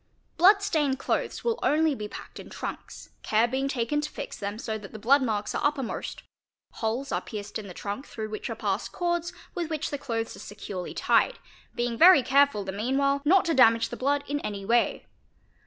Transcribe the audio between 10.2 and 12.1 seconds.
are securely tied, being